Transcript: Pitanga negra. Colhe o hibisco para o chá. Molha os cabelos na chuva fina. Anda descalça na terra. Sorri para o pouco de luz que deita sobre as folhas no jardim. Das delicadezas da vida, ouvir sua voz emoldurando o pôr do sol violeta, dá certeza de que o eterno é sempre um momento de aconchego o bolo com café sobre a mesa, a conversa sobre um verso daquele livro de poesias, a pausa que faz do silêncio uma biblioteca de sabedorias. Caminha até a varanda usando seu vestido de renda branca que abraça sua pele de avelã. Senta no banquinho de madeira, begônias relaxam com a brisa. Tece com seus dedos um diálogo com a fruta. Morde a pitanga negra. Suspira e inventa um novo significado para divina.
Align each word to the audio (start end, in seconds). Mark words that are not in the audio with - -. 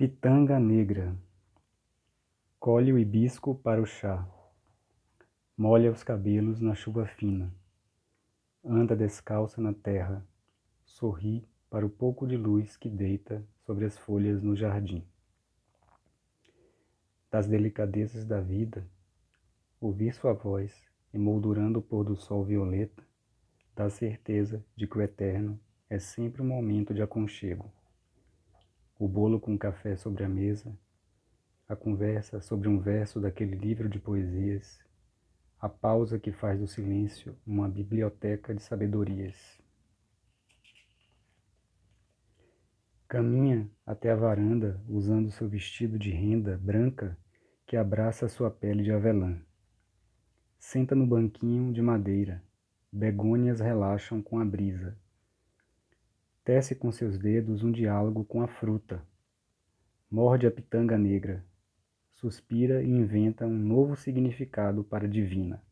Pitanga 0.00 0.58
negra. 0.58 1.14
Colhe 2.58 2.90
o 2.90 2.98
hibisco 2.98 3.54
para 3.54 3.82
o 3.82 3.84
chá. 3.84 4.26
Molha 5.54 5.92
os 5.92 6.02
cabelos 6.02 6.58
na 6.58 6.74
chuva 6.74 7.04
fina. 7.04 7.52
Anda 8.64 8.96
descalça 8.96 9.60
na 9.60 9.74
terra. 9.74 10.26
Sorri 10.86 11.46
para 11.68 11.84
o 11.84 11.90
pouco 11.90 12.26
de 12.26 12.34
luz 12.34 12.78
que 12.78 12.88
deita 12.88 13.46
sobre 13.66 13.84
as 13.84 13.98
folhas 13.98 14.42
no 14.42 14.56
jardim. 14.56 15.06
Das 17.30 17.46
delicadezas 17.46 18.24
da 18.24 18.40
vida, 18.40 18.88
ouvir 19.78 20.14
sua 20.14 20.32
voz 20.32 20.82
emoldurando 21.12 21.80
o 21.80 21.82
pôr 21.82 22.04
do 22.04 22.16
sol 22.16 22.42
violeta, 22.42 23.06
dá 23.76 23.90
certeza 23.90 24.64
de 24.74 24.86
que 24.86 24.96
o 24.96 25.02
eterno 25.02 25.60
é 25.90 25.98
sempre 25.98 26.40
um 26.40 26.46
momento 26.46 26.94
de 26.94 27.02
aconchego 27.02 27.70
o 29.00 29.08
bolo 29.08 29.40
com 29.40 29.56
café 29.56 29.96
sobre 29.96 30.24
a 30.24 30.28
mesa, 30.28 30.78
a 31.66 31.74
conversa 31.74 32.38
sobre 32.42 32.68
um 32.68 32.78
verso 32.78 33.18
daquele 33.18 33.56
livro 33.56 33.88
de 33.88 33.98
poesias, 33.98 34.78
a 35.58 35.70
pausa 35.70 36.18
que 36.18 36.30
faz 36.30 36.60
do 36.60 36.66
silêncio 36.66 37.34
uma 37.46 37.66
biblioteca 37.66 38.54
de 38.54 38.62
sabedorias. 38.62 39.58
Caminha 43.08 43.70
até 43.86 44.10
a 44.10 44.16
varanda 44.16 44.78
usando 44.86 45.30
seu 45.30 45.48
vestido 45.48 45.98
de 45.98 46.10
renda 46.10 46.58
branca 46.58 47.16
que 47.66 47.78
abraça 47.78 48.28
sua 48.28 48.50
pele 48.50 48.82
de 48.82 48.92
avelã. 48.92 49.40
Senta 50.58 50.94
no 50.94 51.06
banquinho 51.06 51.72
de 51.72 51.80
madeira, 51.80 52.44
begônias 52.92 53.60
relaxam 53.60 54.20
com 54.20 54.38
a 54.38 54.44
brisa. 54.44 54.94
Tece 56.44 56.74
com 56.74 56.90
seus 56.90 57.18
dedos 57.18 57.62
um 57.62 57.70
diálogo 57.70 58.24
com 58.24 58.40
a 58.40 58.48
fruta. 58.48 59.02
Morde 60.10 60.46
a 60.46 60.50
pitanga 60.50 60.96
negra. 60.96 61.44
Suspira 62.12 62.82
e 62.82 62.88
inventa 62.88 63.46
um 63.46 63.56
novo 63.56 63.94
significado 63.94 64.82
para 64.82 65.06
divina. 65.06 65.62